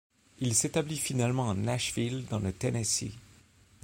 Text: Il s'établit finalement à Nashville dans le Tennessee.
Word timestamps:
Il 0.39 0.55
s'établit 0.55 0.97
finalement 0.97 1.51
à 1.51 1.53
Nashville 1.53 2.25
dans 2.25 2.39
le 2.39 2.51
Tennessee. 2.51 3.13